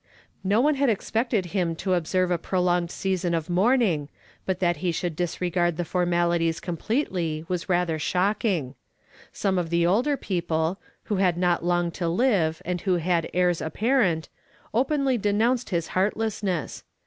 [0.43, 4.09] No one had expected him to observe a prolonged season of mourning,
[4.47, 8.73] but that he should disregard the formalities completely was rather shocking.
[9.31, 13.61] Some of the older people, who had not long to live and who had heirs
[13.61, 14.27] apparent,
[14.73, 16.83] openly denounced his heartlessness.